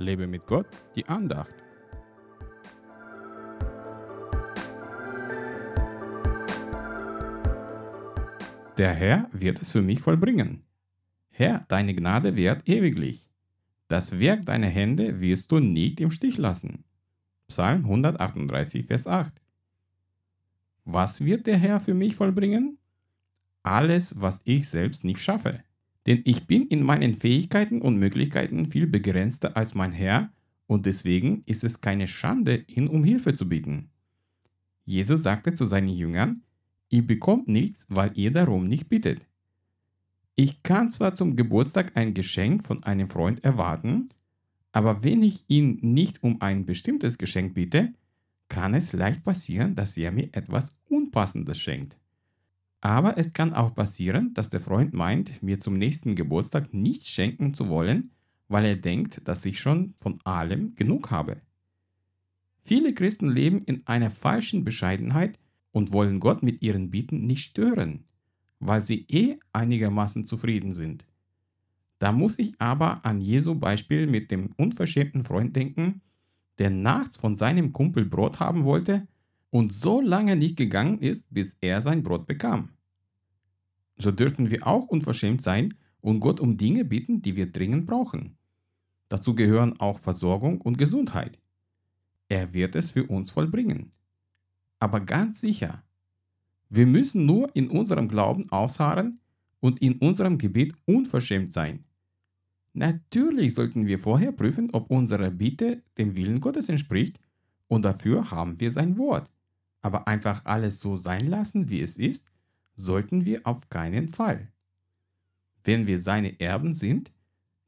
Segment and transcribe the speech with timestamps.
[0.00, 0.66] Lebe mit Gott,
[0.96, 1.52] die Andacht.
[8.78, 10.64] Der Herr wird es für mich vollbringen.
[11.28, 13.28] Herr, deine Gnade währt ewiglich.
[13.88, 16.84] Das Werk deiner Hände wirst du nicht im Stich lassen.
[17.48, 19.34] Psalm 138, Vers 8.
[20.86, 22.78] Was wird der Herr für mich vollbringen?
[23.62, 25.62] Alles, was ich selbst nicht schaffe.
[26.06, 30.32] Denn ich bin in meinen Fähigkeiten und Möglichkeiten viel begrenzter als mein Herr
[30.66, 33.90] und deswegen ist es keine Schande, ihn um Hilfe zu bitten.
[34.84, 36.42] Jesus sagte zu seinen Jüngern,
[36.88, 39.20] ihr bekommt nichts, weil ihr darum nicht bittet.
[40.36, 44.08] Ich kann zwar zum Geburtstag ein Geschenk von einem Freund erwarten,
[44.72, 47.92] aber wenn ich ihn nicht um ein bestimmtes Geschenk bitte,
[48.48, 51.99] kann es leicht passieren, dass er mir etwas Unpassendes schenkt.
[52.80, 57.52] Aber es kann auch passieren, dass der Freund meint, mir zum nächsten Geburtstag nichts schenken
[57.52, 58.10] zu wollen,
[58.48, 61.42] weil er denkt, dass ich schon von allem genug habe.
[62.62, 65.38] Viele Christen leben in einer falschen Bescheidenheit
[65.72, 68.04] und wollen Gott mit ihren Bieten nicht stören,
[68.58, 71.04] weil sie eh einigermaßen zufrieden sind.
[71.98, 76.00] Da muss ich aber an Jesu Beispiel mit dem unverschämten Freund denken,
[76.58, 79.06] der nachts von seinem Kumpel Brot haben wollte
[79.50, 82.70] und so lange nicht gegangen ist, bis er sein Brot bekam.
[83.96, 88.38] So dürfen wir auch unverschämt sein und Gott um Dinge bitten, die wir dringend brauchen.
[89.08, 91.38] Dazu gehören auch Versorgung und Gesundheit.
[92.28, 93.92] Er wird es für uns vollbringen.
[94.78, 95.82] Aber ganz sicher,
[96.70, 99.20] wir müssen nur in unserem Glauben ausharren
[99.58, 101.84] und in unserem Gebet unverschämt sein.
[102.72, 107.18] Natürlich sollten wir vorher prüfen, ob unsere Bitte dem Willen Gottes entspricht
[107.66, 109.28] und dafür haben wir sein Wort.
[109.82, 112.32] Aber einfach alles so sein lassen, wie es ist,
[112.76, 114.52] sollten wir auf keinen Fall.
[115.64, 117.12] Wenn wir seine Erben sind,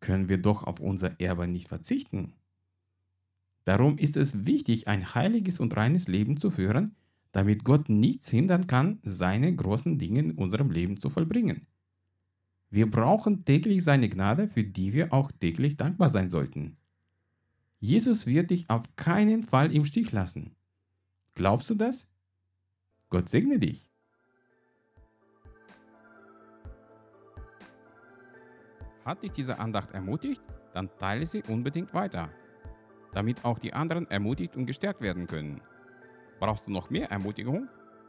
[0.00, 2.34] können wir doch auf unser Erbe nicht verzichten.
[3.64, 6.94] Darum ist es wichtig, ein heiliges und reines Leben zu führen,
[7.32, 11.66] damit Gott nichts hindern kann, seine großen Dinge in unserem Leben zu vollbringen.
[12.70, 16.76] Wir brauchen täglich seine Gnade, für die wir auch täglich dankbar sein sollten.
[17.80, 20.54] Jesus wird dich auf keinen Fall im Stich lassen.
[21.38, 22.06] Glaubst du das?
[23.10, 23.88] Gott segne dich.
[29.04, 30.42] Hat dich diese Andacht ermutigt?
[30.74, 32.28] Dann teile sie unbedingt weiter,
[33.12, 35.60] damit auch die anderen ermutigt und gestärkt werden können.
[36.40, 37.68] Brauchst du noch mehr Ermutigung?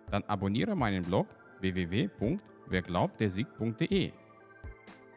[0.09, 1.27] Dann abonniere meinen Blog
[1.59, 4.11] www.werglaubtersieg.de.